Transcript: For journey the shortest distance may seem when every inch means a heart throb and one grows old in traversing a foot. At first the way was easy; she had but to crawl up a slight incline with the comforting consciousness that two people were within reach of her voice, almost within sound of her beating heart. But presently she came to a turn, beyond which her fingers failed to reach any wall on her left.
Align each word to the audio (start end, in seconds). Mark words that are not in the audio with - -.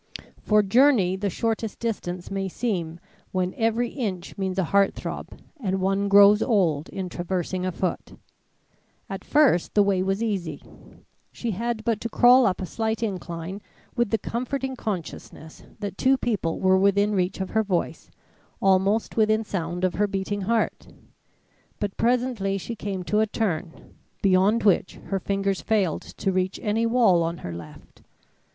For 0.41 0.63
journey 0.63 1.15
the 1.15 1.29
shortest 1.29 1.77
distance 1.79 2.31
may 2.31 2.47
seem 2.47 2.99
when 3.31 3.53
every 3.53 3.89
inch 3.91 4.35
means 4.35 4.57
a 4.57 4.63
heart 4.63 4.95
throb 4.95 5.39
and 5.59 5.79
one 5.79 6.07
grows 6.09 6.41
old 6.41 6.89
in 6.89 7.07
traversing 7.07 7.67
a 7.67 7.71
foot. 7.71 8.15
At 9.11 9.23
first 9.23 9.75
the 9.75 9.83
way 9.83 10.01
was 10.01 10.23
easy; 10.23 10.63
she 11.31 11.51
had 11.51 11.83
but 11.83 12.01
to 12.01 12.09
crawl 12.09 12.47
up 12.47 12.61
a 12.61 12.65
slight 12.65 13.03
incline 13.03 13.61
with 13.95 14.09
the 14.09 14.17
comforting 14.17 14.75
consciousness 14.75 15.65
that 15.81 15.99
two 15.99 16.17
people 16.17 16.59
were 16.59 16.79
within 16.79 17.13
reach 17.13 17.39
of 17.39 17.51
her 17.51 17.61
voice, 17.61 18.09
almost 18.59 19.17
within 19.17 19.43
sound 19.43 19.83
of 19.83 19.93
her 19.93 20.07
beating 20.07 20.41
heart. 20.49 20.87
But 21.79 21.95
presently 21.95 22.57
she 22.57 22.75
came 22.75 23.03
to 23.03 23.19
a 23.19 23.27
turn, 23.27 23.93
beyond 24.23 24.63
which 24.63 24.95
her 24.95 25.19
fingers 25.19 25.61
failed 25.61 26.01
to 26.01 26.31
reach 26.31 26.59
any 26.63 26.87
wall 26.87 27.21
on 27.21 27.37
her 27.45 27.53
left. 27.53 28.01